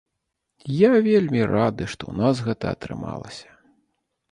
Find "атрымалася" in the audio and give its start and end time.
2.75-3.49